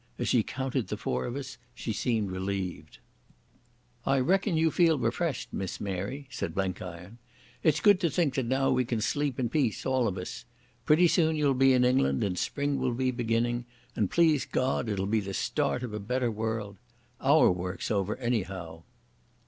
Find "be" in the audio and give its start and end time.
11.53-11.73, 12.95-13.11, 15.05-15.19